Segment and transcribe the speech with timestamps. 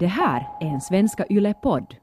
[0.00, 1.94] Det här är en Svenska Yle-podd.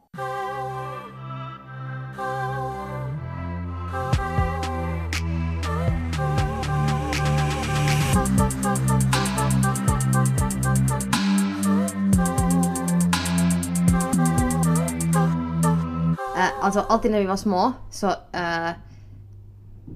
[16.37, 18.13] Eh, alltså alltid när vi var små så uh,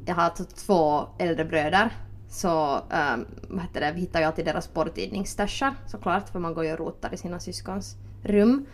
[0.05, 1.89] jag har alltså två äldre bröder
[2.30, 6.66] så um, vad heter det, vi hittar ju alltid deras porrtidningsstashar såklart för man går
[6.66, 8.66] ju och rotar i sina syskons rum.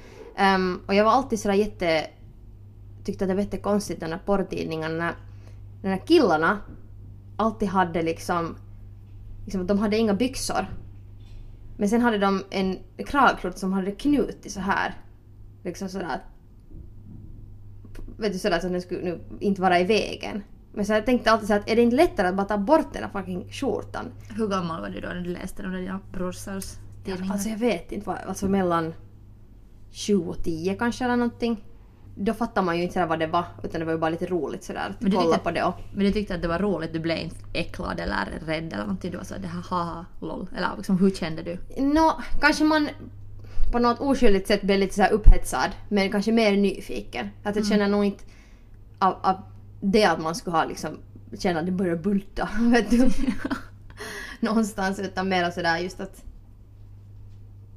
[0.56, 2.08] Um, och jag var alltid sådär jätte
[3.04, 5.16] tyckte att det var jättekonstigt de där porrtidningarna när,
[5.84, 6.60] när de killarna
[7.38, 8.58] alltid hade liksom,
[9.46, 10.66] liksom de hade inga byxor.
[11.78, 14.94] Men sen hade de en kragklot som hade knutit så här.
[15.64, 16.20] Liksom sådär
[18.18, 20.44] vet du sådär så att den skulle nu inte vara i vägen.
[20.76, 22.94] Men så jag tänkte alltid så att är det inte lättare att bara ta bort
[22.94, 24.06] den där fucking skjortan?
[24.38, 26.74] Hur gammal var du då när du läste de där dina brorsars
[27.06, 27.34] tidningar?
[27.34, 28.94] Alltså jag vet inte, vad- alltså mellan
[29.92, 31.64] 7 och 10 kanske eller någonting.
[32.18, 34.26] Då fattar man ju inte sådär vad det var utan det var ju bara lite
[34.26, 36.60] roligt sådär att Men kolla tyckte- på det och Men du tyckte att det var
[36.60, 39.12] roligt, du blev inte äcklad eller rädd eller någonting?
[39.12, 40.48] Du var såhär det här haha lol.
[40.58, 41.58] Eller liksom, hur kände du?
[41.84, 42.90] Nå, kanske man
[43.72, 47.30] på något oskyldigt sätt blev lite så här upphetsad men kanske mer nyfiken.
[47.44, 48.24] Att jag känner nog inte
[49.00, 49.36] av, av
[49.82, 50.98] det att man skulle ha liksom
[51.40, 53.12] känna att det börjar bulta, vet du.
[54.40, 56.24] Någonstans utan mer sådär just att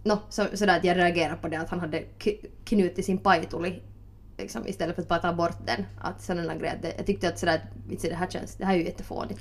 [0.04, 2.04] Nå, så, sådär att jag reagerar på det att han hade
[2.64, 3.82] knutit sin pajtuli
[4.38, 5.84] liksom, istället för att bara ta bort den.
[6.00, 6.78] Att sådana grejer.
[6.82, 9.40] det- Jag tyckte att sådär att vitsi, det här känns, det här är ju jättefånigt.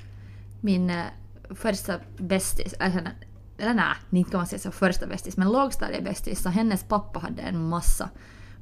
[0.62, 1.04] Min äh,
[1.50, 3.12] första bästis, äh, eller,
[3.58, 7.42] eller nej, inte kan man säga så första bästis, men lågstadiebästis, så hennes pappa hade
[7.42, 8.10] en massa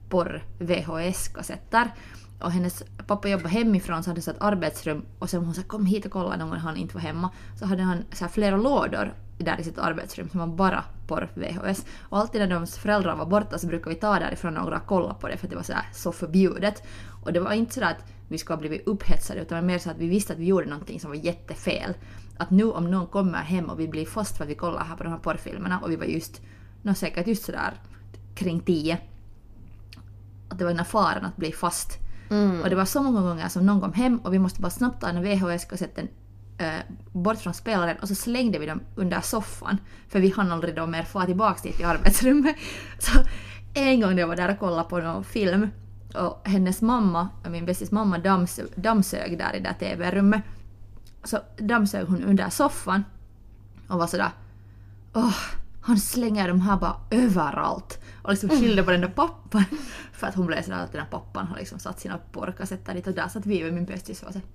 [0.09, 1.91] porr VHS-kassetter.
[2.39, 5.85] Och hennes pappa jobbade hemifrån så hade så ett arbetsrum och sen hon sa kom
[5.85, 7.29] hit och kolla någon gång han inte var hemma.
[7.59, 11.29] Så hade han så här flera lådor där i sitt arbetsrum som var bara porr
[11.35, 11.85] VHS.
[12.01, 15.13] Och alltid när de föräldrar var borta så brukade vi ta därifrån några och kolla
[15.13, 16.83] på det för att det var så, här, så förbjudet.
[17.23, 19.79] Och det var inte så att vi skulle ha blivit upphetsade utan det var mer
[19.79, 21.93] så att vi visste att vi gjorde någonting som var jättefel.
[22.37, 24.95] Att nu om någon kommer hem och vi blir fast för att vi kollar här
[24.95, 26.41] på de här porrfilmerna och vi var just,
[26.81, 27.73] nå säkert just sådär
[28.35, 28.97] kring tio.
[30.49, 31.99] Att det var den här faran att bli fast.
[32.29, 32.61] Mm.
[32.61, 35.01] Och det var så många gånger som någon kom hem och vi måste bara snabbt
[35.01, 36.07] ta en VHS-kassetten
[36.57, 36.79] eh,
[37.11, 39.77] bort från spelaren och så slängde vi dem under soffan.
[40.07, 42.55] För vi hann aldrig då mer få tillbaka dit i arbetsrummet.
[42.99, 43.19] Så
[43.73, 45.69] en gång när jag var där och kollade på någon film
[46.13, 50.43] och hennes mamma, min bästis mamma, dammsög, dammsög där i det där TV-rummet.
[51.23, 53.03] Så dammsög hon under soffan
[53.87, 54.29] och var sådär
[55.13, 55.35] Åh,
[55.81, 57.99] han slänger de här bara överallt.
[58.25, 59.65] Och liksom skyllde på den där pappan.
[60.13, 63.07] För att hon blev sådär att den där pappan har liksom satt sina porrkassetter dit
[63.07, 64.47] och där satt vi med min bästis och var såhär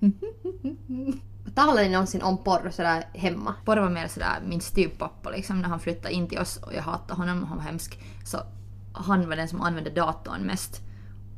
[1.54, 3.54] Talade ni någonsin om porr sådär hemma?
[3.64, 6.82] Porr var mer sådär min styvpappa liksom när han flyttade in till oss och jag
[6.82, 7.98] hatade honom, han var hemsk.
[8.24, 8.38] Så
[8.92, 10.82] han var den som använde datorn mest.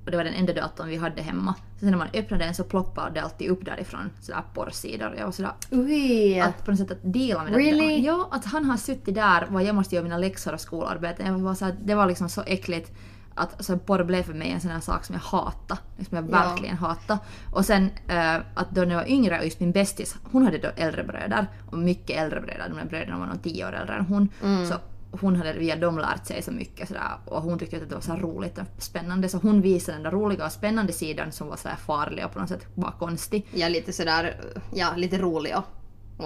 [0.05, 1.55] Och det var den enda datorn vi hade hemma.
[1.75, 5.15] Så sen när man öppnade den så ploppade det alltid upp därifrån sådär porrsidor.
[5.19, 6.41] Jag var sådär Ui!
[6.41, 7.87] att på något sätt att dela med Really?
[7.87, 7.97] det.
[7.97, 11.27] Ja, att han har suttit där och jag måste göra mina läxor och skolarbeten.
[11.27, 12.93] Jag var så här, det var liksom så äckligt
[13.35, 15.81] att alltså, porr blev för mig en sån här sak som jag hatade.
[16.09, 16.29] Som jag Ja.
[16.31, 17.21] verkligen hatade.
[17.53, 20.59] Och sen eh, att då när jag var yngre och just min bästis, hon hade
[20.59, 21.47] då äldre bröder.
[21.71, 22.67] Och mycket äldre bröder.
[22.69, 24.29] De här bröderna var nog tio år äldre än hon.
[24.69, 24.75] Så
[25.21, 28.03] hon hade via dem lärt sig så mycket sådär, och hon tyckte att det var
[28.03, 29.28] så roligt och spännande.
[29.28, 32.41] Så hon visade den där roliga och spännande sidan som var så farlig och på
[32.41, 33.47] något sätt bara konstig.
[33.55, 34.41] Ja, lite sådär,
[34.75, 35.65] ja, lite rolig och,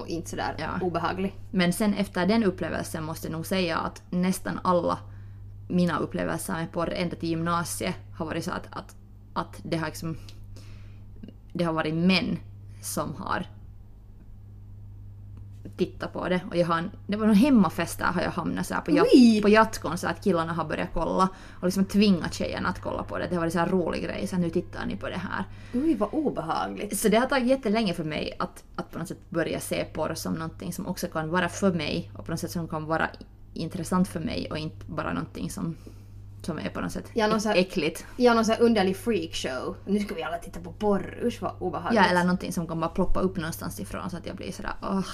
[0.00, 0.69] och inte sådär Ja.
[0.86, 1.34] obehaglig.
[1.50, 4.98] Men sen efter den upplevelsen måste jag nog säga att nästan alla
[5.68, 8.97] mina upplevelser med porr ända till gymnasiet har varit så att, att,
[9.34, 10.16] att det har liksom...
[11.53, 12.38] Det har varit män
[12.82, 13.47] som har
[15.76, 16.41] tittat på det.
[16.50, 19.06] Och jag har, en- det var någon hemmafest där har jag hamnat så på, jat,
[19.14, 19.42] Oj!
[19.42, 21.28] på jatkon så att killarna har börjat kolla
[21.60, 23.26] och liksom tvingat tjejerna att kolla på det.
[23.28, 25.44] Det har varit så här rolig grej så nu tittar ni på det här.
[25.75, 26.98] Ui, vad obehagligt.
[26.98, 30.15] Så det har tagit jättelänge för mig att, att på något sätt börja se porr
[30.15, 33.09] som någonting som också kan vara för mig och på något sätt som kan vara
[33.54, 35.76] intressant för mig och inte bara någonting som,
[36.42, 38.04] som är på något sätt Ja, någon så här- äckligt.
[38.16, 39.77] Ja, någon sån här underlig freakshow.
[39.86, 41.18] Nu ska vi alla titta på porr.
[41.24, 42.03] Usch vad obehagligt.
[42.03, 45.06] Ja, eller någonting som bara ploppa upp någonstans ifrån så att jag blir sådär åh.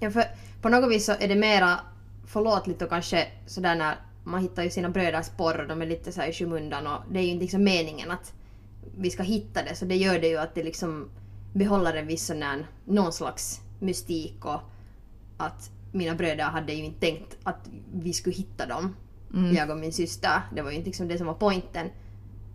[0.00, 0.24] Ja, för
[0.62, 1.80] på något vis så är det mera
[2.26, 6.12] förlåtligt och kanske sådär när man hittar ju sina bröders porr och de är lite
[6.12, 8.32] såhär i skymundan och det är ju inte liksom meningen att
[8.96, 11.10] vi ska hitta det så det gör det ju att det liksom
[11.52, 14.60] behåller en viss sån här, någon slags mystik och
[15.36, 18.96] att mina bröder hade ju inte tänkt att vi skulle hitta dem,
[19.54, 20.42] jag och min syster.
[20.54, 21.90] Det var ju inte liksom det som var poängen.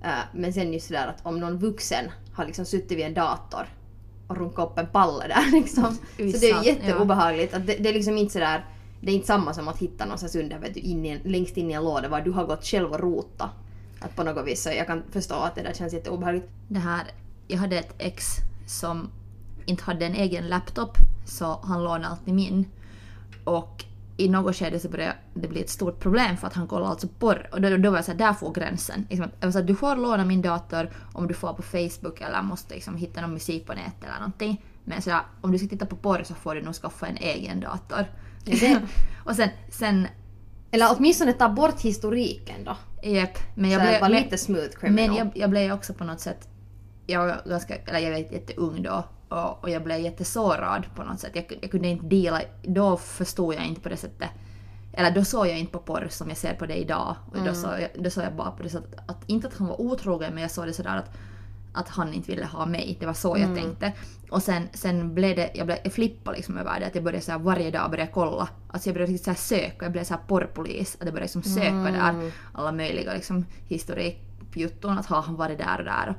[0.04, 3.68] Eh, men sen just sådär att om någon vuxen har liksom suttit vid en dator
[4.34, 5.98] och runkat upp en palle där liksom.
[6.18, 7.54] Så det är jätteobehagligt.
[7.54, 8.66] Att det, det är liksom inte sådär
[9.02, 11.72] Det är inte samma som att hitta någonstans under, vet du, in en, längst in
[11.72, 13.50] i en låda var du har gått själv och rota.
[14.00, 16.48] Att på något vis så jag kan förstå att det där känns jätteobehagligt.
[16.68, 17.04] det här,
[17.48, 18.26] jag hade ett ex
[18.68, 19.10] som
[19.66, 22.66] inte hade en egen laptop så han lånade alltid min.
[23.44, 23.86] Och
[24.18, 27.08] i något skede så började det bli ett stort problem för att han kollade alltså
[27.08, 27.50] porr.
[27.52, 29.06] Och då, då var jag såhär, där får gränsen.
[29.10, 31.62] Liksom, att- jag var så här, du får låna min dator om du får på
[31.62, 34.62] Facebook eller måste liksom hitta någon musik på nätet eller någonting.
[34.84, 37.60] Men sådär, om du ska titta på porr så får du nog skaffa en egen
[37.60, 38.06] dator.
[38.46, 38.82] Det-
[39.26, 40.08] och sen, sen
[40.72, 42.78] Eller åtminstone ta bort historiken då.
[43.10, 44.00] Japp, men jag så blev...
[44.00, 45.08] bara lite smooth criminal.
[45.10, 46.48] Men jag, jag blev också på något sätt...
[47.08, 47.76] Jag var ganska...
[47.76, 49.04] Eller jag var jätteung då.
[49.34, 51.32] Och, och jag blev jättesårad på något sätt.
[51.36, 52.42] Jag, jag kunde inte dela...
[52.64, 54.30] Då förstod jag inte på det sättet.
[54.94, 57.16] Eller då såg jag inte på porr som jag ser på det idag.
[57.30, 57.48] Och Mm.
[57.48, 59.82] då, såg jag, då såg jag bara på det sättet att, inte att han var
[59.82, 61.12] otrogen men jag såg det sådär att
[61.76, 62.98] att han inte ville ha mig.
[63.00, 63.50] Det var så Mm.
[63.56, 63.94] jag tänkte.
[64.30, 67.24] Och sen, sen blev det, jag, blev, jag flippade liksom över det att jag började
[67.26, 68.50] så här varje dag börja kolla.
[68.72, 70.96] Alltså jag började riktigt så här söka, jag blev så här porrpolis.
[70.96, 71.94] Att jag började liksom söka Mm.
[71.94, 74.98] där alla möjliga liksom historikjutton.
[74.98, 76.16] Att har han varit där och där.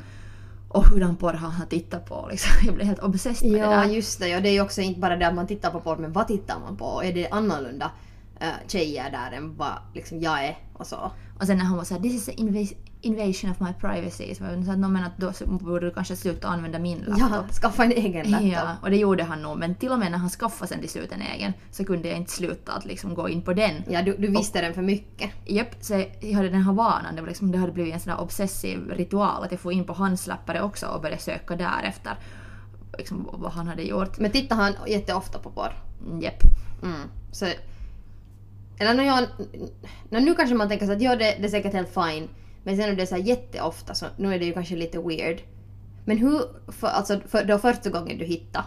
[0.75, 2.50] Och, hurdan porr har han tittat på liksom.
[2.67, 3.85] Jag blev helt obsessed med det Ja, där.
[3.85, 4.29] just det.
[4.29, 6.26] Ja, det är ju också inte bara det att man tittar på porr, men vad
[6.26, 7.03] tittar man på?
[7.05, 7.91] Är det annorlunda
[8.43, 11.11] uh, tjejer där än vad liksom jag är och så?
[11.41, 12.67] Och sen när han var såhär “This is an
[13.05, 16.49] invasion of my privacy” så jag såhär “No men att då borde du kanske sluta
[16.49, 17.31] använda min laptop”.
[17.31, 18.53] Ja, skaffa en egen laptop.
[18.53, 19.59] Ja, och det gjorde han nog.
[19.59, 22.17] Men till och med när han skaffade sen till slut en egen så kunde jag
[22.17, 23.83] inte sluta att liksom gå in på den.
[23.89, 25.31] Ja, du, du visste den för mycket.
[25.45, 27.17] Japp, så jag hade den här vanan.
[27.17, 29.85] Det, var liksom, det hade blivit en sån där obsessiv ritual att jag får in
[29.85, 32.19] på hans lappare också och började söka där efter
[32.99, 34.19] liksom, vad han hade gjort.
[34.19, 35.73] Men tittar han jätteofta på porr?
[36.21, 36.43] Japp.
[36.83, 37.09] Mm.
[37.33, 37.47] Så,
[38.79, 39.27] eller när jag,
[40.09, 42.29] när nu kanske man tänker så att ja, det, det är säkert helt fine.
[42.64, 45.40] Men sen är det så här jätteofta så nu är det ju kanske lite weird.
[46.05, 46.40] Men hur,
[46.72, 48.64] för, alltså för, då första gången du hittade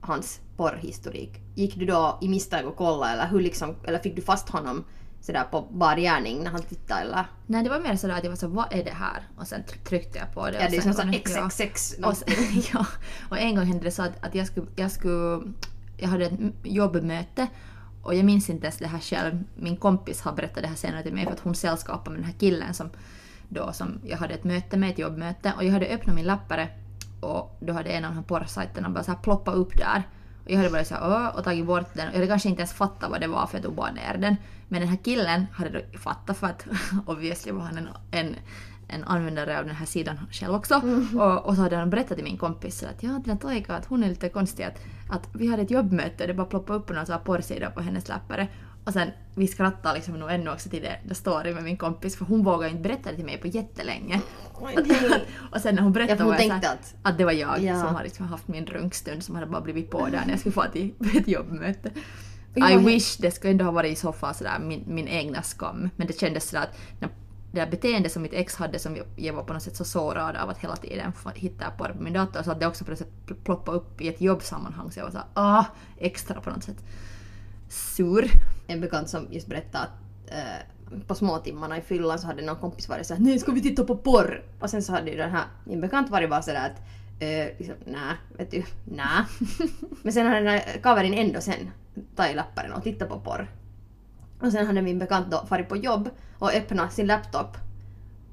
[0.00, 4.22] hans porrhistorik, gick du då i misstag och kolla eller hur liksom, eller fick du
[4.22, 4.84] fast honom
[5.20, 7.26] sådär på bar gärning när han tittade eller?
[7.46, 9.28] Nej, det var mer sådär att jag var så vad är det här?
[9.36, 10.62] Och sen tr- tryckte jag på det.
[10.62, 11.48] Ja, det är som kom så ja.
[11.48, 11.94] XXX.
[12.04, 12.28] Och, sen,
[12.72, 12.86] ja,
[13.30, 15.42] och en gång hände det så att, att jag, skulle, jag skulle...
[15.98, 16.32] Jag hade ett
[16.62, 17.46] jobbmöte
[18.02, 19.44] och jag minns inte ens det här själv.
[19.54, 22.24] Min kompis har berättat det här senare till mig för att hon sällskapade med den
[22.24, 22.90] här killen som,
[23.48, 25.52] då, som jag hade ett möte med, ett jobbmöte.
[25.56, 26.68] Och jag hade öppnat min lappare
[27.20, 30.02] och då hade en av de här porrsajterna bara så här ploppat upp där.
[30.44, 32.08] Och jag hade bara så här, "Åh", och tagit bort den.
[32.08, 34.16] Och jag hade kanske inte ens fattat vad det var för jag tog bara ner
[34.18, 34.36] den.
[34.68, 36.66] Men den här killen hade då fattat för att
[37.06, 38.36] obviously var han en, en,
[38.92, 40.74] en användare av den här sidan själv också.
[41.18, 43.74] Och, och så hade han berättat till min kompis så att ja, den här Taika,
[43.76, 44.78] att hon är lite konstig att,
[45.10, 47.80] att vi hade ett jobbmöte och det bara ploppade upp någon sån här porrsida på
[47.80, 48.48] hennes lappare.
[48.84, 52.16] Och sen, vi skrattade liksom nog ännu också till det, det story med min kompis
[52.16, 54.20] för hon vågade inte berätta det till mig på jättelänge.
[55.52, 57.24] och sen när hon berättade Ja, hon var jag så här- tänkte att- att det
[57.24, 57.80] var jag Ja.
[57.80, 60.52] som har liksom haft min runkstund som hade bara blivit på där när jag skulle
[60.52, 61.90] få till ett jobbmöte.
[62.54, 65.90] I wish det skulle ändå ha varit i så fall sådär min, min egna skam.
[65.96, 67.08] Men det kändes sådär att när
[67.52, 70.36] det där beteendet som mitt ex hade som jag, var på något sätt så sårad
[70.36, 72.90] av att hela tiden hitta på det på min dator så att det också på
[72.90, 75.64] något sätt pl- ploppade upp i ett jobbsammanhang så jag var såhär ah,
[75.98, 76.84] extra på något sätt
[77.68, 78.30] sur.
[78.66, 79.90] en bekant som just berättade att
[80.26, 83.84] eh, på småtimmarna i fyllan så hade någon kompis varit såhär nej ska vi titta
[83.84, 84.44] på porr?
[84.60, 86.80] Och sen så hade ju den här min bekant varit bara sådär att
[87.22, 89.26] eh, liksom, nä, vet du, nä.
[90.02, 91.70] Men sen hade den här kaverin ändå sen
[92.16, 93.50] tagit lapparen och tittat på porr.
[94.42, 97.56] Och sen hade min bekant då farit på jobb och öppnat sin laptop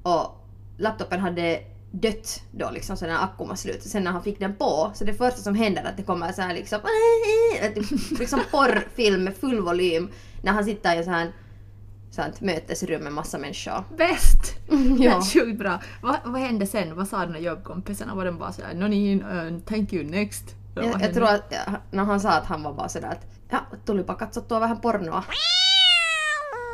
[0.02, 0.46] och
[0.78, 3.82] laptopen hade dött då liksom så den här akkun var slut.
[3.82, 6.32] Sen när han fick den på så det första som händer är att det kommer
[6.32, 6.80] så här liksom
[8.18, 10.10] liksom porrfilm med full volym
[10.42, 11.32] när han sitter i sån här
[12.10, 13.84] sånt mötesrum med massa människor.
[13.96, 14.56] Bäst!
[14.98, 15.22] Ja.
[15.22, 15.80] Sjukt bra.
[16.02, 16.96] Vad, vad hände sen?
[16.96, 18.14] Vad sa de där jobbkompisarna?
[18.14, 20.44] Var de bara såhär no niin, uh, thank you next?
[20.74, 23.58] Jag, jag tror att ja, när han sa att han var bara sådär att ja,
[23.86, 25.24] tulipa katsottua vähän pornoa.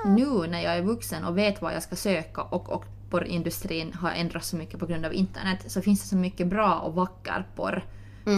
[0.06, 4.10] Nu när jag är vuxen och vet vad jag ska söka och, och porrindustrin har
[4.10, 7.46] ändrats så mycket på grund av internet så finns det så mycket bra och vacker
[7.56, 7.84] porr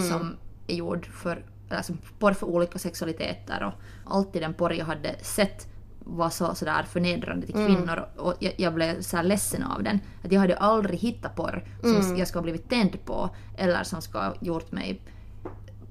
[0.08, 3.72] som är gjord för, alltså porr för olika sexualiteter och
[4.14, 5.68] alltid den porr jag hade sett
[6.10, 10.00] var så sådär förnedrande till kvinnor och jag, jag blev så här ledsen av den.
[10.24, 14.02] Att jag hade aldrig hittat porr som jag skulle ha blivit tänd på eller som
[14.02, 15.00] ska ha gjort mig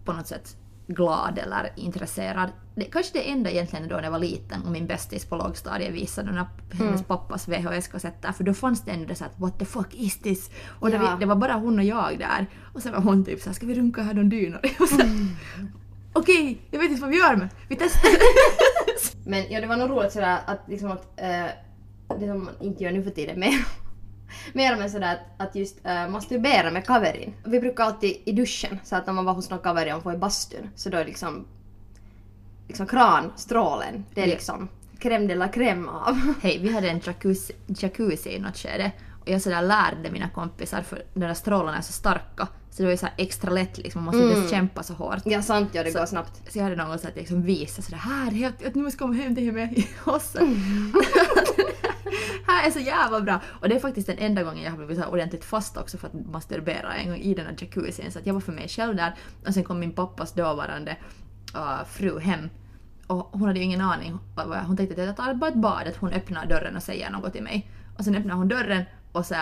[0.05, 0.57] på något sätt
[0.87, 2.49] glad eller intresserad.
[2.75, 5.93] Det, kanske det enda egentligen då när jag var liten och min bästis på lågstadiet
[5.93, 9.59] visade den här, hennes pappas VHS-kassetter för då fanns det ändå det så att what
[9.59, 10.49] the fuck is this?
[10.79, 11.01] Och det, Ja.
[11.15, 13.65] vi- det var bara hon och jag där och sen var hon typ såhär ska
[13.65, 14.59] vi runka här de dynor?
[14.79, 15.35] Och sen,
[16.13, 18.09] Okej, jag vet inte vad vi gör men vi testar.
[19.29, 21.45] Men ja, det var nog roligt sådär att liksom att eh,
[22.19, 23.65] det som man inte gör nu för tiden mer
[24.53, 27.33] Mer med sådär att, att just uh, masturbera med kaverin.
[27.45, 30.13] Vi brukar alltid i duschen, så att när man var hos någon kaveri och får
[30.13, 31.45] i bastun, så då är liksom
[32.67, 34.05] liksom kranstrålen.
[34.13, 34.69] Det är liksom
[34.99, 36.33] crème de la crème av.
[36.41, 38.91] Hej, vi hade en jacuzzi, jacuzzi i något skede
[39.21, 42.87] och jag sådär lärde mina kompisar för de där strålarna är så starka så det
[42.87, 45.21] var ju så här extra lätt liksom, man måste inte ens kämpa så hårt.
[45.25, 46.51] ja sant ja, det Så- går snabbt.
[46.51, 49.13] Så jag hade någon gång att liksom visade sådär här, helt, att nu måste komma
[49.13, 50.55] hem till mig i Hossen.
[52.47, 53.39] här är så jävla bra!
[53.61, 56.07] Och det är faktiskt den enda gången jag har blivit så ordentligt fast också för
[56.07, 58.11] att masturbera en gång i den här jacuzzin.
[58.11, 59.15] Så att jag var för mig själv där
[59.47, 60.97] och sen kom min pappas dåvarande
[61.55, 62.49] uh, fru hem
[63.07, 64.17] och hon hade ju ingen aning.
[64.65, 67.33] Hon tänkte att jag tar bara ett bad, att hon öppnar dörren och säger något
[67.33, 67.71] till mig.
[67.97, 69.35] Och sen öppnar hon dörren och så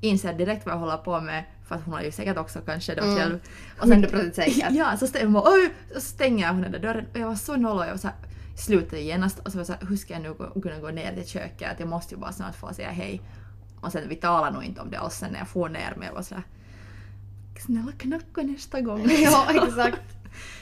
[0.00, 2.94] inser direkt vad jag håller på med för att hon har ju säkert också kanske
[2.94, 3.40] då själv.
[3.80, 4.68] Och sen- 100% säker.
[4.70, 5.74] Ja, så stänger hon oj!
[5.94, 8.08] Så stänger hon den där dörren och jag var så noll och jag var så
[8.08, 8.16] här,
[8.58, 10.88] slutade genast och så var jag så här, hur ska jag nu gå, kunna gå
[10.88, 11.76] ner till köket?
[11.78, 13.22] Jag måste ju bara snart få säga hej.
[13.80, 16.08] Och sen vi talade nog inte om det alls sen när jag får ner mig.
[16.08, 16.44] Jag var så här,
[17.66, 19.10] snälla knacka nästa gång.
[19.24, 20.02] ja, exakt.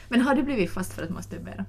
[0.08, 1.64] Men har du blivit fast för att masturbera?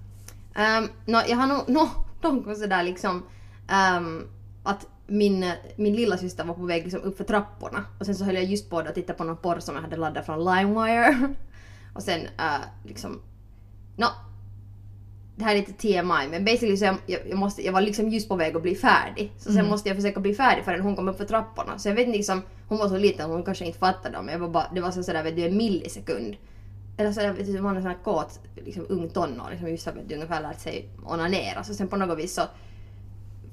[0.56, 1.90] Um, no, jag har nog no,
[2.22, 3.24] någon gång sådär liksom
[3.68, 4.28] ehm,
[4.64, 8.24] att min, min lilla syster var på väg liksom upp för trapporna och sen så
[8.24, 11.34] höll jag just på att titta på någon porr som jag hade laddat från LimeWire.
[11.94, 13.22] och sen uh, liksom,
[13.96, 14.08] no,
[15.38, 18.30] det här är lite TMI men basically så jag, jag, måste, jag var liksom just
[18.30, 19.32] på väg att bli färdig.
[19.38, 21.80] Så sen måste jag försöka bli färdig förrän hon kom upp för trapporna.
[21.80, 24.30] Så jag vet inte liksom, hon var så liten hon kanske inte fattade dem.
[24.30, 26.36] Jag var bara, det var så sådär vet du en millisekund.
[26.98, 29.94] Eller så vet du, man är sån här kåt liksom, ung tonåring som just har
[29.94, 31.64] vet du, ungefär lärt sig onanera.
[31.64, 32.42] Så sen på något vis så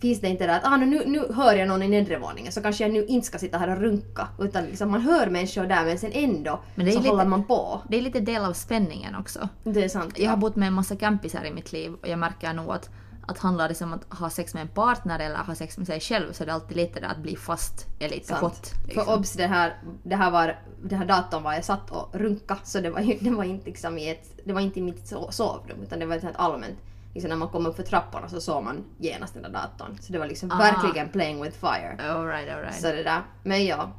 [0.00, 2.62] finns det inte där att ah, nu, nu hör jag någon i nedre våningen så
[2.62, 4.28] kanske jag nu inte ska sitta här och runka.
[4.38, 7.24] Utan liksom, man hör människor där men sen ändå Men det är så lite- håller
[7.24, 7.80] man på.
[7.88, 9.48] Det är lite del av spänningen också.
[9.64, 10.18] Det är sant.
[10.18, 12.90] Jag har bott med en massa campisar i mitt liv och jag märker nog att,
[13.26, 16.00] att handlar det om att ha sex med en partner eller ha sex med sig
[16.00, 18.40] själv så är det alltid lite där att bli fast är lite Sant.
[18.40, 18.70] hot.
[18.86, 19.04] liksom.
[19.04, 22.56] För obs, det här, det här var, det här datorn var jag satt och runka
[22.64, 25.30] så det var, det var inte liksom i ett, det var inte i mitt so-
[25.30, 26.78] sovrum utan det var ett allmänt,
[27.14, 29.98] liksom när man kom upp för trapporna så såg man genast den där datorn.
[30.00, 30.58] Så det var liksom Ah.
[30.58, 32.10] verkligen playing with fire.
[32.12, 32.74] All right, all right.
[32.80, 33.90] Så det där, men ja.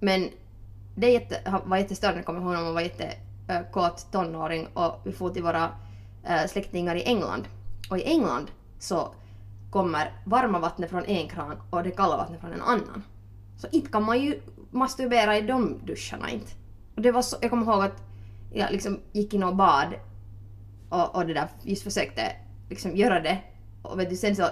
[0.00, 0.28] Men
[0.94, 5.30] det jätte, var jättestörande, jag kommer ihåg när man var jättekåt tonåring och vi får
[5.30, 5.68] till våra
[6.24, 7.48] äh, släktingar i England.
[7.90, 9.14] Och i England så
[9.70, 13.02] kommer varma vattnet från en kran och det kalla vattnet från en annan.
[13.56, 16.52] Så inte kan man ju masturbera i de duscharna inte.
[16.96, 18.02] Och det var så, jag kommer ihåg att
[18.52, 19.94] jag liksom gick in och bad
[20.92, 22.32] och, och det där just försökte
[22.70, 23.38] liksom göra det.
[23.82, 24.48] Och vet du, sen så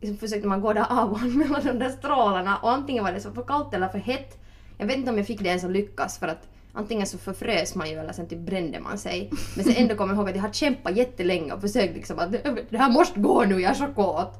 [0.00, 3.20] liksom försökte man gå där av och mellan de där strålarna och antingen var det
[3.20, 4.38] så för kallt eller för hett.
[4.78, 7.74] Jag vet inte om jag fick det ens att lyckas för att antingen så förfrös
[7.74, 9.30] man ju eller sen typ brände man sig.
[9.56, 12.32] Men sen ändå kommer jag ihåg att jag har kämpat jättelänge och försökt liksom att
[12.70, 14.34] det här måste gå nu, jag är så kåt.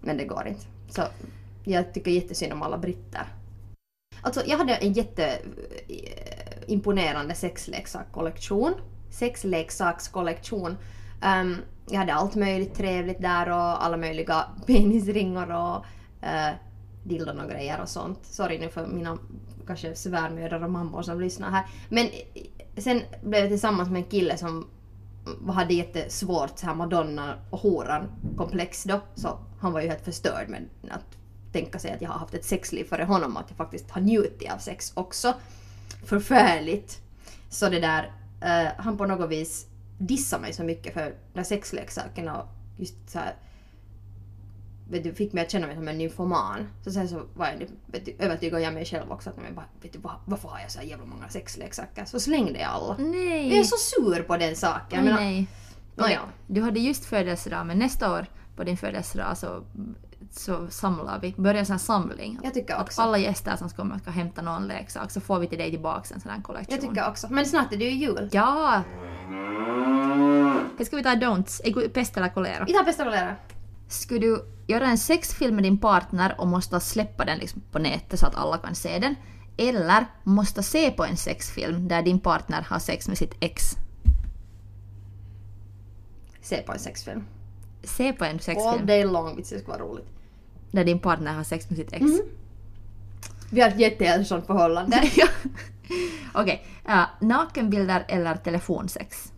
[0.00, 0.66] Men det går inte.
[0.88, 1.02] Så
[1.64, 3.26] jag tycker jättesynd om alla britter.
[4.22, 5.26] Alltså jag hade en jätte
[5.88, 6.72] eh,
[9.10, 10.70] sexleksakskollektion.
[10.70, 10.76] Um,
[11.20, 11.56] ehm,
[11.90, 15.84] jag hade allt möjligt trevligt där och alla möjliga penisringar och
[16.26, 16.54] eh, uh,
[17.04, 18.18] dildon och grejer och sånt.
[18.22, 19.18] Sorry nu för mina
[19.66, 21.66] kanske svärmödrar och mammor som lyssnar här.
[21.88, 22.42] Men eh,
[22.76, 24.66] sen blev jag tillsammans med en kille som
[25.48, 29.00] hade jättesvårt så här Madonna och horan komplex då.
[29.14, 31.16] Så han var ju helt förstörd med att
[31.52, 34.00] tänka sig att jag har haft ett sexliv före honom och att jag faktiskt har
[34.00, 35.34] njutit av sex också.
[36.04, 37.00] Förfärligt.
[37.48, 39.66] Så det där, eh, han på något vis
[39.98, 43.34] dissade mig så mycket för de där sexleksakerna och just så här,
[44.90, 46.68] vet du, fick mig att känna mig som en nymfoman.
[46.84, 49.92] Så sen så var jag, vet du, övertygade jag mig själv också att men, vet
[49.92, 52.04] du, var, varför har jag så här jävla många sexleksaker?
[52.04, 52.96] Så slängde jag alla.
[52.98, 53.48] Nej!
[53.48, 55.04] Jag är så sur på den saken.
[55.04, 55.48] Nej, menar, nej.
[55.94, 56.20] Nåja.
[56.46, 59.64] Du hade just födelsedag, men nästa år på din födelsedag så,
[60.30, 62.38] så samlar vi, börjar en sån här samling.
[62.42, 63.02] Jag tycker att också.
[63.02, 66.20] alla gäster som kommer ska hämta någon leksak så får vi till dig tillbaks en
[66.20, 66.78] sån här kollektion.
[66.80, 67.26] Jag tycker också.
[67.30, 68.28] Men snart är det ju jul.
[68.32, 68.82] Ja!
[70.78, 71.88] Hej, ska vi ta don'ts?
[71.88, 72.64] Pest eller kolera?
[72.64, 73.36] Vi tar bästa valera.
[73.88, 78.20] Skulle du göra en sexfilm med din partner och måste släppa den liksom på nätet
[78.20, 79.14] så att alla kan se den?
[79.56, 83.76] Eller måste se på en sexfilm där din partner har sex med sitt ex?
[86.40, 87.24] Se på en sexfilm.
[87.84, 89.36] Se på en All sexfilm day long.
[89.36, 90.06] Det skulle vara roligt.
[90.70, 92.04] Där din partner har sex med sitt ex.
[93.50, 95.02] Vi har ett jättehälsosamt förhållande.
[95.16, 95.26] Ja.
[96.34, 99.32] Okej, ja, nakenbilder eller telefonsex?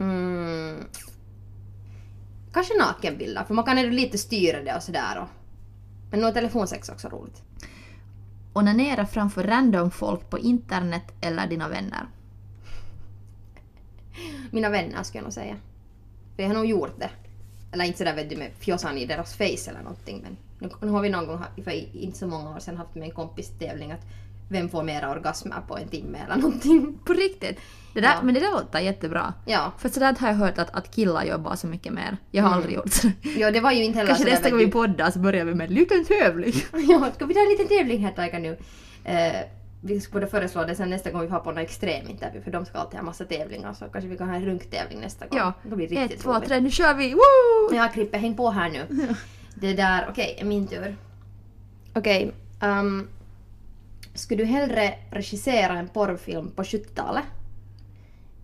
[0.00, 0.84] Mm.
[2.52, 5.18] Kanske nakenbilder, för man kan ändå lite styra det och sådär.
[5.18, 5.28] Och...
[6.10, 7.42] Men nog telefonsex också roligt.
[8.52, 12.06] Onanera framför random folk på internet eller dina vänner?
[14.50, 15.56] Mina vänner skulle jag nog säga.
[16.36, 17.10] För jag har nog gjort det.
[17.72, 20.88] Eller inte sådär vet du med fjossan i deras face eller någonting men nu, nu
[20.88, 23.92] har vi någon gång, för inte så många år sedan, haft med en kompis tävling
[23.92, 24.06] att
[24.50, 26.98] vem får mera orgasmer på en timme eller någonting.
[27.04, 27.58] På riktigt.
[27.94, 28.22] Det där, Ja.
[28.22, 29.34] Men det där låter jättebra.
[29.46, 29.72] Ja.
[29.78, 32.16] För sådär har jag hört att, att killar jobbar så mycket mer.
[32.30, 33.10] Jag har aldrig gjort så.
[33.22, 35.68] Jo, det var ju inte heller Kanske nästa gång vi poddar så börjar vi med
[35.68, 36.52] en liten tävling.
[36.88, 38.56] Ja, ska vi ta en liten tävling här Taika nu?
[39.04, 39.40] Eh,
[39.80, 42.78] vi skulle föreslå det sen nästa gång vi har på någon extremintervju för de ska
[42.78, 45.38] alltid ha massa tävlingar så kanske vi kan ha en runktävling nästa gång.
[45.38, 45.52] Ja.
[45.62, 47.14] Det blir riktigt Ett, två, tre, nu kör vi!
[47.14, 47.76] Woo!
[47.76, 49.08] Ja, Krippe, häng på här nu.
[49.54, 50.96] Det där, okej, är min tur.
[51.94, 53.08] Okej, ehm,
[54.14, 57.24] skulle du hellre regissera en porrfilm på 70-talet?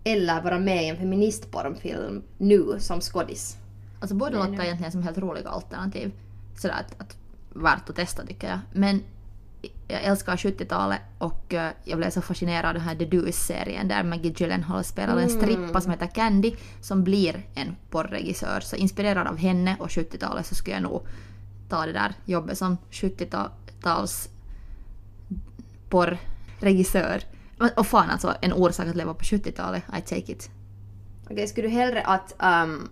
[0.03, 3.57] Eller vara med i en feministporrfilm nu som skådis?
[3.99, 6.11] Alltså båda låter egentligen som helt roliga alternativ.
[6.57, 7.17] Sådär att, att
[7.49, 8.59] värt att testa tycker jag.
[8.73, 9.03] Men
[9.87, 14.03] jag älskar 70-talet och eh, jag blev så fascinerad av den här The Deuce-serien där
[14.03, 18.59] Maggie Gyllenhaal spelar en strippa som heter Candy som blir en porrregissör.
[18.59, 21.07] Så inspirerad av henne och 70-talet så skulle jag nog
[21.69, 24.29] ta det där jobbet som 70-tals
[25.89, 27.21] porrregissör.
[27.75, 30.49] Och fan alltså, en orsak att leva på 70-talet, I take it.
[31.29, 32.89] Okej, skulle du hellre att um,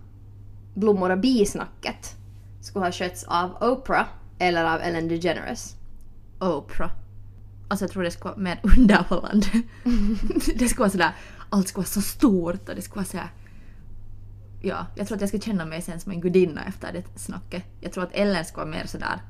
[0.74, 2.16] blommor och bisnacket
[2.60, 4.06] skulle ha skötts av Oprah
[4.38, 5.76] eller av Ellen DeGeneres?
[6.44, 6.90] Oprah.
[7.68, 9.46] Alltså jag tror det skulle vara mer underhållande.
[10.56, 11.12] det skulle vara sådär,
[11.50, 13.28] allt skulle vara så stort och det skulle vara såhär...
[14.62, 17.64] Ja, jag tror att jag skulle känna mig sen som en gudinna efter det snacket.
[17.80, 19.20] Jag tror att Ellen skulle vara mer sådär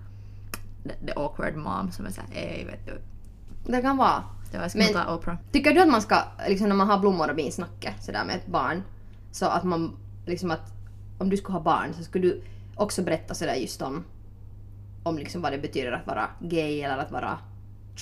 [0.83, 3.01] the, the awkward mom som är såhär, ej vet du.
[3.73, 4.25] Det kan vara.
[4.53, 5.37] Ja, jag skulle Men- ta Oprah.
[5.53, 6.19] Tycker du att man ska,
[6.49, 8.83] liksom när man har blommor och bisnacket sådär med ett barn,
[9.33, 10.73] så att man liksom att
[11.19, 12.43] om du skulle ha barn så skulle du
[12.77, 14.05] också berätta sådär just om
[15.05, 17.39] om liksom vad det betyder att vara gay eller att vara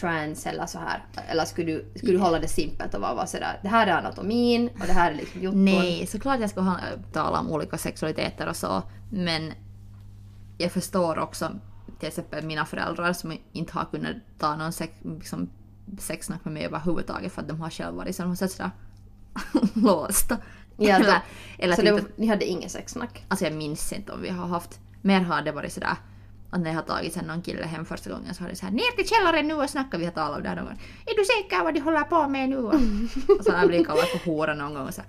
[0.01, 1.05] trans eller så här.
[1.29, 4.69] Eller skulle du, skulle du hålla det simpelt och vara sådär det här är anatomin
[4.81, 5.65] och det här är liksom jotton.
[5.65, 6.79] Nej, såklart jag skulle ha,
[7.13, 9.53] tala om olika sexualiteter och så, men
[10.59, 11.51] jag förstår också
[11.99, 15.51] till exempel mina föräldrar som inte har kunnat ta någon sex, liksom,
[15.99, 18.71] sexsnack med mig överhuvudtaget för att de har själva varit sett sådär
[19.75, 20.37] låsta.
[20.77, 21.21] Ja, eller,
[21.59, 23.25] eller så typ var- ni hade inget sexsnack?
[23.29, 25.97] Alltså jag minns inte om vi har haft, mer har det varit sådär
[26.53, 28.73] att när jag har tagit sen någon kille hem första gången så har det såhär
[28.73, 30.81] ner till källaren nu och snacka vi har talat om det här någon gång.
[31.07, 32.57] Är du säker vad du håller på med nu?
[32.57, 32.75] och
[33.45, 35.03] så har jag blivit kallad för hora någon gång och så.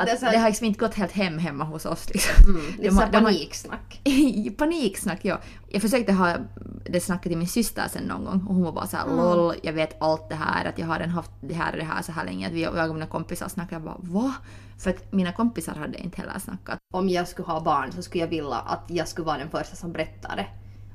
[0.00, 2.54] Att det så det här, har liksom inte gått helt hem hemma hos oss liksom.
[2.54, 4.00] mm, de har- här de har- paniksnack.
[4.58, 5.40] Paniksnack, ja.
[5.68, 6.36] Jag försökte ha
[6.84, 9.16] det snacket till min syster sen någon gång och hon var bara såhär Mm.
[9.16, 11.84] LOL, jag vet allt det här, att jag har redan haft det här och det
[11.84, 12.46] här så här länge.
[12.46, 14.34] Att vi, jag och mina kompisar snackade jag bara va?
[14.78, 16.78] För att mina kompisar hade inte heller snackat.
[16.94, 19.76] om jag skulle ha barn så skulle jag vilja att jag skulle vara den första
[19.76, 20.46] som berättar det.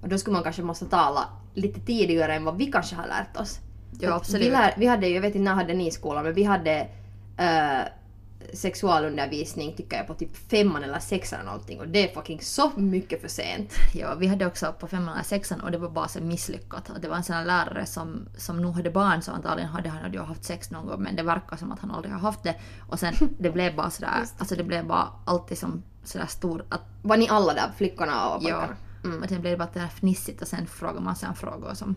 [0.01, 3.37] Och då skulle man kanske måste tala lite tidigare än vad vi kanske har lärt
[3.37, 3.59] oss.
[3.99, 4.47] Ja, att absolut.
[4.47, 6.87] Vi, lär, vi hade ju, jag vet inte när hade ni skolan, men vi hade
[7.37, 7.81] eh,
[8.53, 12.71] sexualundervisning tycker jag på typ femman eller sexan eller någonting och det är fucking så
[12.75, 13.73] mycket för sent.
[13.93, 16.89] Ja, vi hade också på femman eller sexan och det var bara så misslyckat.
[16.89, 19.89] Att Det var en sån här lärare som, som nog hade barn så antagligen hade
[19.89, 22.43] han ju haft sex någon gång men det verkar som att han aldrig har haft
[22.43, 22.55] det.
[22.89, 26.81] Och sen det blev bara sådär, alltså det blev bara alltid som sådär stor att
[27.01, 28.67] Var ni alla där, flickorna och ja.
[29.07, 29.23] Mm.
[29.23, 31.95] Och sen blev det bara fnissigt och sen frågade man sen frågor som,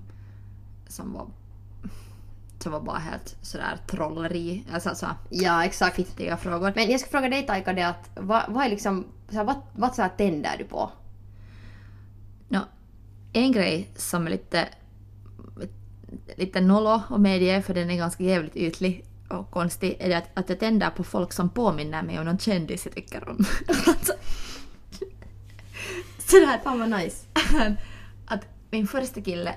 [0.88, 1.26] som var
[2.62, 5.96] som var bara helt sådär trolleri, alltså så Ja, exakt.
[5.96, 6.72] fittiga frågor.
[6.74, 9.56] Men jag ska fråga dig Taika det att vad, vad är liksom, så här, vad,
[9.72, 10.90] vad så här tänder du på?
[12.48, 12.60] No,
[13.32, 14.68] en grej som är lite,
[16.36, 20.28] lite nollo att medge, för den är ganska jävligt ytlig och konstig, är det att,
[20.34, 23.44] att jag tänder på folk som påminner mig om någon kändis jag tycker om.
[26.30, 27.26] sådär Fan vad nice.
[28.26, 29.54] att min första kille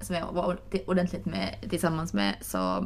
[0.00, 2.78] som jag var ordentligt med, tillsammans med så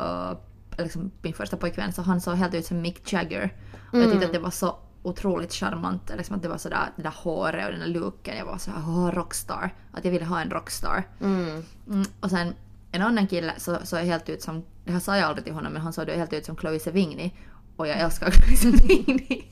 [0.00, 0.32] uh,
[0.78, 3.54] liksom min första pojkvän så han såg helt ut som Mick Jagger.
[3.92, 7.02] Och jag tyckte att det var så otroligt charmant, liksom att det var sådär det
[7.02, 8.36] där håret och den där looken.
[8.36, 9.74] Jag var såhär oh, rockstar.
[9.92, 11.04] Att jag ville ha en rockstar.
[11.20, 11.64] Mm.
[11.88, 12.54] Mm, och sen
[12.92, 15.72] en annan kille så såg helt ut som, det här sa jag aldrig till honom
[15.72, 17.32] men han såg helt ut som Chloe Sevigny.
[17.76, 19.42] Och jag älskar Chloe Sevigny.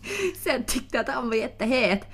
[0.42, 2.06] så jag tyckte att han var jättehet.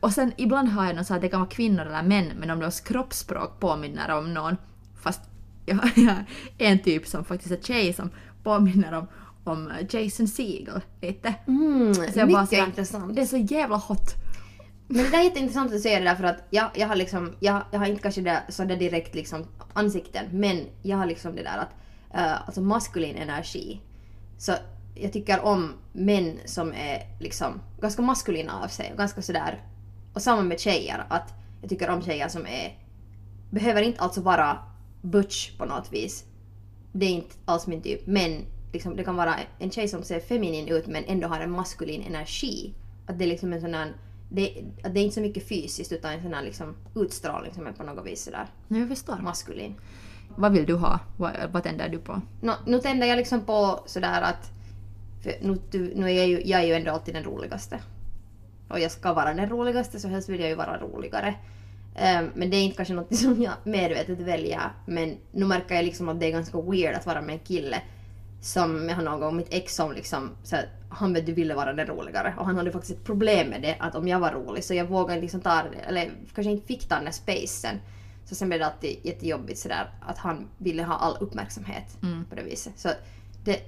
[0.00, 2.50] Och sen ibland har jag något så att det kan vara kvinnor eller män men
[2.50, 4.56] om deras kroppsspråk påminner om någon.
[5.02, 5.20] Fast
[5.66, 6.24] jag har
[6.58, 8.10] en typ som faktiskt är tjej som
[8.42, 9.06] påminner om,
[9.44, 11.34] om Jason Segel lite.
[11.46, 13.16] Mm, Så jag bara mycket sådär, intressant.
[13.16, 14.14] Det är så jävla hot.
[14.88, 16.96] Men det där är jätteintressant att du säger det där för att jag, jag har
[16.96, 21.06] liksom, jag, jag har inte kanske det, så där direkt liksom ansikten men jag har
[21.06, 21.74] liksom det där att,
[22.14, 23.80] uh, alltså maskulin energi.
[24.38, 24.52] Så
[24.94, 29.62] jag tycker om män som är liksom ganska maskulina av sig och ganska sådär,
[30.18, 32.78] och samma med tjejer att jag tycker om tjejer som är,
[33.50, 34.58] behöver inte alltså vara
[35.02, 36.24] butch på något vis.
[36.92, 40.20] Det är inte alls min typ men liksom, det kan vara en tjej som ser
[40.20, 42.74] feminin ut men ändå har en maskulin energi.
[43.06, 43.92] Att det är liksom en sån här,
[44.30, 47.66] det, att det är inte så mycket fysiskt utan en sån här liksom utstrålning som
[47.66, 49.16] är på något vis sådär jag förstår.
[49.16, 49.74] maskulin.
[50.36, 51.00] vad vill du ha?
[51.16, 52.20] Vad, vad tänder du på?
[52.40, 54.50] Nå, nu tänder jag liksom på sådär att...
[55.22, 55.60] För nu,
[55.94, 57.80] nu är jag, ju, jag är ju ändå alltid den roligaste.
[58.68, 61.34] Och jag ska vara den roligaste så helst vill jag ju vara roligare.
[61.94, 64.60] Ehm, men det är inte kanske något som jag medvetet väljer.
[64.86, 67.82] Men nu märker jag liksom att det är ganska weird att vara med en kille
[68.40, 71.54] som jag har någon gång, mitt ex som liksom, så här, han vet du ville
[71.54, 74.32] vara den roligare och han hade faktiskt ett problem med det att om jag var
[74.32, 77.80] rolig så jag vågade liksom ta eller kanske inte fick ta den där spacen.
[78.24, 82.24] Så sen blev det alltid jättejobbigt sådär att han ville ha all uppmärksamhet Mm.
[82.24, 82.72] på det viset.
[82.76, 82.88] Så
[83.44, 83.60] det,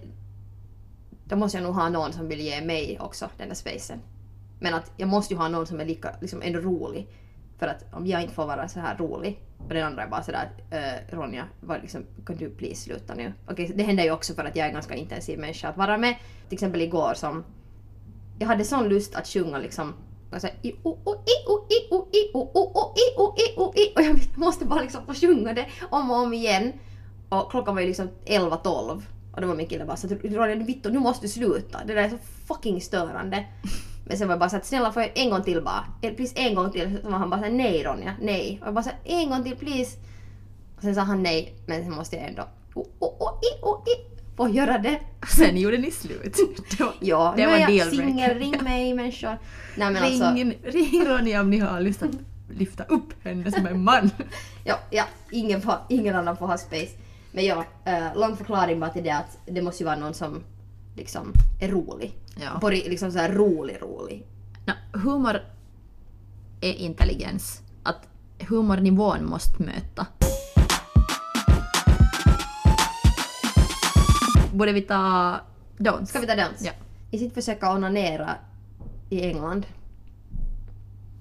[1.25, 3.99] då måste jag nog ha någon som vill ge mig också den där spacen.
[4.61, 7.09] Men att jag måste ju ha någon som är lika, liksom ändå rolig.
[7.59, 10.23] För att om jag inte får vara så här rolig och den andra är bara
[10.23, 13.33] sådär uh, eh, Ronja, var liksom, kan du please sluta nu?
[13.51, 15.99] Okej, det händer ju också för att jag är en ganska intensiv människa att vara
[15.99, 16.15] med.
[16.49, 17.45] Till exempel igår som
[18.39, 19.95] jag hade sån lust att sjunga liksom
[20.33, 23.19] och, så här, i, o, o, i, o, i, o, i, o, o, o, i,
[23.19, 23.93] o, i, o, i.
[23.97, 26.73] och jag måste bara liksom få sjunga det om och om igen.
[27.29, 30.55] Och klockan var ju liksom 11-12 och då var min kille bara så att Ronja
[30.55, 33.45] Vittu nu måste du sluta, det där är så fucking störande.
[34.11, 35.85] Men sen var jag bara såhär snälla får jag en gång till bara,
[36.17, 36.99] please en gång till.
[37.03, 38.59] Så var han bara såhär nej Ronja, nej.
[38.61, 39.97] Och jag bara såhär en gång till please.
[40.77, 42.43] Och sen sa han nej, men sen måste jag ändå
[42.75, 45.01] o, o, o, i, o, i, få göra det.
[45.37, 46.37] Sen gjorde ni slut.
[46.71, 49.39] Det var, Ja, det nu var är jag singel, ring mig människor.
[49.77, 52.11] Nej men ring, alltså, ring Ronja om ni har lust att
[52.49, 54.11] lyfta upp henne som en man.
[54.65, 56.93] ja, ja ingen, får, ingen annan får ha space.
[57.33, 60.43] Men ja, uh, lång förklaring bara till det att det måste ju vara någon som
[61.01, 62.15] liksom är rolig.
[62.37, 62.61] Ja.
[62.61, 64.27] På, liksom såhär rolig, rolig.
[64.67, 65.41] Nå, humor
[66.61, 67.63] är intelligens.
[67.83, 68.09] Att
[68.49, 70.07] humornivån måste möta.
[74.53, 75.41] Borde vi ta
[75.79, 76.07] don'ts?
[76.07, 76.63] Ska vi ta dans?
[76.65, 76.73] Ja.
[77.11, 78.31] I sitt försök att onanera
[79.11, 79.67] i England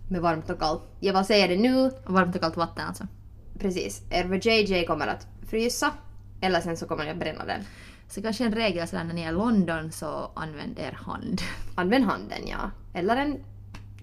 [0.10, 0.82] med varmt och kallt.
[1.00, 3.08] Jag vill säga det nu, Varmt och kallt vatten alltså.
[3.60, 4.02] precis.
[4.12, 5.92] RVJJ kommer att frysa
[6.42, 7.62] eller sen så kommer jag bränna den.
[8.10, 11.42] Så kanske en regel sådär när ni är i London så använd er hand.
[11.76, 12.72] Använd handen ja.
[12.94, 13.44] Eller en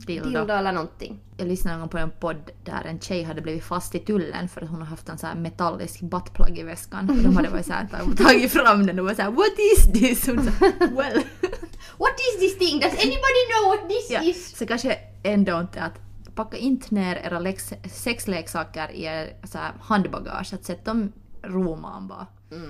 [0.06, 0.24] Dildo.
[0.24, 1.20] dildo eller någonting.
[1.36, 4.48] Jag lyssnade en gång på en podd där en tjej hade blivit fast i tullen
[4.48, 7.10] för att hon har haft en sån här metallisk buttplug i väskan.
[7.10, 10.26] Och de hade varit såhär, tag- tagit fram den och var såhär “What is this?”
[10.26, 11.22] Hon sa “Well...”
[11.98, 12.80] What is this thing?
[12.80, 14.56] Does anybody know what this ja, is?
[14.56, 16.00] Så kanske ändå inte att
[16.34, 22.26] packa inte ner era lex- sexleksaker i er så handbagage, att sätta dem roman bara.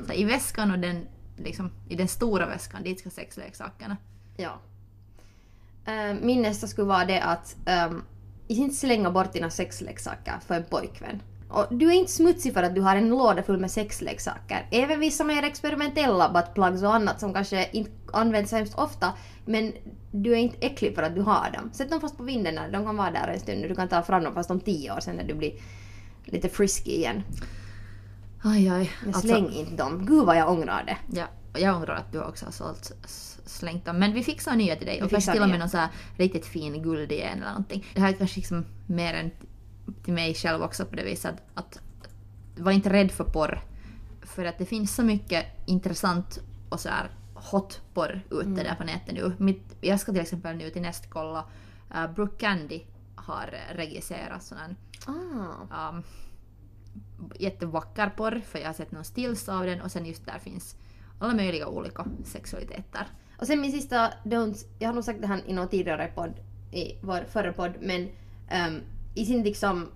[0.07, 3.97] Så I väskan och den, liksom, i den stora väskan, dit ska sexleksakerna.
[4.37, 4.61] Ja.
[5.87, 7.57] Eh, min nästa skulle vara det att
[7.89, 8.05] um,
[8.49, 11.23] inte slänga bort dina sexleksaker för en pojkvän.
[11.49, 14.67] Och du är inte smutsig för att du har en låda full med sexleksaker.
[14.71, 19.13] Även vissa mer experimentella buttplugs och annat som kanske inte används hemskt ofta.
[19.45, 19.73] Men
[20.11, 21.71] du är inte äcklig för att du har dem.
[21.73, 23.63] Sätt dem fast på vinden när de kan vara där en stund.
[23.63, 25.53] Du kan ta fram dem fast om tio år sen när du blir
[26.25, 27.23] lite frisky igen.
[28.47, 28.93] Aj, aj.
[29.05, 30.07] Men släng inte dem.
[30.07, 31.19] Gud vad jag ångrar det.
[31.19, 31.27] Ja,
[31.59, 32.93] jag undrar att du också har sålt,
[33.47, 33.99] slängt dem.
[33.99, 35.03] Men vi fixar nya till dig.
[35.03, 37.87] Och kanske till och med någon så här riktigt fin guld igen eller någonting.
[37.95, 39.31] Det här är kanske liksom mer än
[40.05, 41.81] till mig själv också på det viset att, att
[42.59, 43.61] var inte rädd för porr.
[44.23, 48.55] För att det finns så mycket intressant och så här hot porr ute Mm.
[48.65, 49.33] där på nätet nu.
[49.39, 51.45] Mitt, jag ska till exempel nu till näst kolla
[51.95, 52.81] uh, Brooke Candy
[53.15, 55.89] har eh, regisserat sån här Ah.
[55.91, 56.03] um,
[57.39, 60.77] jättevacker porr för jag har sett någon stills av den och sen just där finns
[61.19, 63.07] alla möjliga olika sexualiteter.
[63.39, 66.33] Och sen min sista don't, jag har nog sagt det här i någon tidigare podd,
[66.73, 68.09] i vår förra podd, men
[68.69, 68.81] um,
[69.15, 69.89] i sin liksom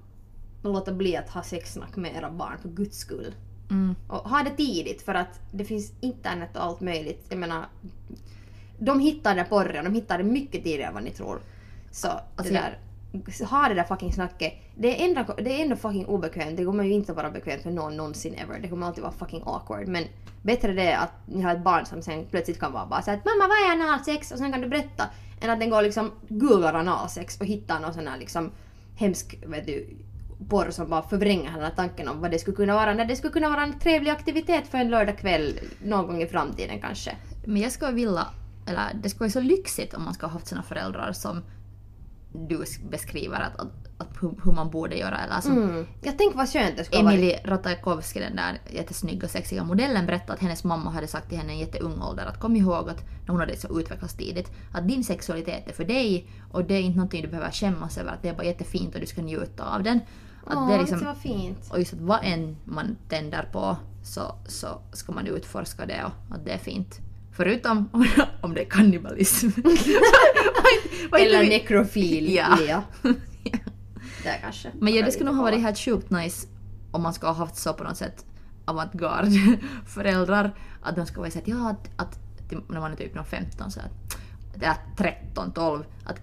[0.63, 3.35] låta bli att ha sexsnack med era barn för guds skull.
[3.71, 3.95] Mm.
[4.09, 7.27] Och ha det tidigt för att det finns internet och allt möjligt.
[7.29, 7.67] Jag menar,
[8.79, 11.41] de hittar det porren, de hittar det mycket tidigare än vad ni tror.
[11.91, 12.79] Så Alltså, det där,
[13.51, 14.53] ha det där fucking snacket.
[14.75, 16.57] Det är, ändå, det är ändå fucking obekvämt.
[16.57, 18.59] Det kommer ju inte vara bekvämt för någon någonsin ever.
[18.59, 19.89] Det kommer alltid vara fucking awkward.
[19.89, 20.05] Men
[20.43, 23.25] bättre det att ni har ett barn som sen plötsligt kan vara bara såhär att
[23.25, 24.33] mamma vad är analsex?
[24.33, 25.05] Och sen kan du berätta.
[25.41, 28.51] Än att den går liksom googlar analsex och hittar någon sån här liksom
[28.97, 29.97] hemsk vet du,
[30.49, 32.95] porr som bara förvränger hela tanken om vad det skulle kunna vara.
[32.95, 36.81] När det skulle kunna vara en trevlig aktivitet för en lördagkväll någon gång i framtiden
[36.81, 37.17] kanske.
[37.45, 38.27] Men jag skulle vilja,
[38.67, 41.43] eller det skulle vara så lyxigt om man skulle ha haft sina föräldrar som
[42.33, 45.19] du beskriver att, att, att hur, man borde göra.
[45.19, 45.87] Eller som Mm.
[46.03, 47.15] Jag tänker vad skönt det skulle vara.
[47.15, 51.53] Emily Ratajkowski, den där jättesnygga sexiga modellen, berättade att hennes mamma hade sagt till henne
[51.53, 54.89] i en jätteung ålder att kom ihåg att när hon hade så utvecklats tidigt att
[54.89, 58.23] din sexualitet är för dig och det är inte någonting du behöver skämmas över, att
[58.23, 60.01] det är bara jättefint och du ska njuta av den.
[60.47, 61.71] Att Åh, det är liksom, var fint.
[61.71, 66.35] och just att vad än man tänder på så, så ska man utforska det och
[66.35, 67.01] att det är fint.
[67.45, 67.89] Förutom
[68.41, 69.49] om det är kannibalism.
[71.21, 72.35] Eller nekrofil.
[72.35, 72.59] Ja.
[72.69, 72.83] ja.
[74.25, 74.71] Där kanske.
[74.81, 76.47] Men ja, det skulle nog ha varit helt sjukt nice
[76.91, 78.25] om man skulle ha haft så på något sätt
[78.65, 82.19] avantgarde-föräldrar att de ska vara så att ja, att, att
[82.69, 84.17] när man är typ någon 15 så att,
[84.57, 86.21] eller 13, 12, att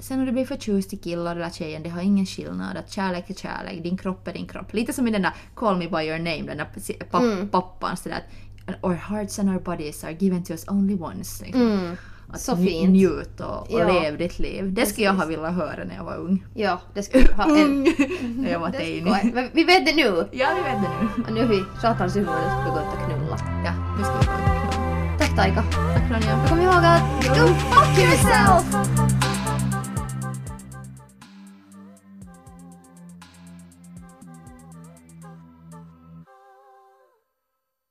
[0.00, 2.76] sen när du blir förtjust i killar eller tjejen, det har ingen skillnad.
[2.76, 4.72] Att kärlek är kärlek, din kropp är din kropp.
[4.74, 7.48] Lite som i den där Call me by your name, den där si- papp, Mm.
[7.48, 11.44] pappan sådär att our hearts and our bodies are given to us only once.
[11.44, 11.62] Liksom.
[11.62, 11.96] Mm.
[12.28, 12.90] Att Så fint.
[12.90, 13.86] Njut och, och Ja.
[13.92, 14.72] lev ditt liv.
[14.72, 16.44] Det skulle jag ha velat höra när jag var ung.
[16.54, 17.50] Ja, det skulle ha en...
[17.64, 17.94] Ung!
[18.36, 19.50] när jag var teini.
[19.52, 20.28] Vi vet det nu!
[20.32, 21.22] Ja, vi vet det nu.
[21.26, 23.38] Och nu är vi satans i huvudet och ska gå ut och knulla.
[23.64, 25.18] Ja, nu ska vi gå.
[25.18, 25.62] Tack Taika!
[25.72, 26.42] Tack Ronja.
[26.42, 27.24] Och kom ihåg att...
[27.38, 29.33] Go fuck yourself!